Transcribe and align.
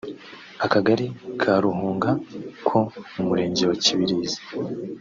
akagari 0.65 1.05
ka 1.41 1.53
Ruhunga 1.63 2.09
ko 2.67 2.79
mu 3.13 3.21
murenge 3.29 3.63
wa 3.69 3.75
kibirizi 3.83 4.39